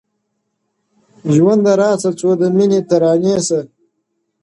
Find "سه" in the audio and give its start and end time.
3.47-3.59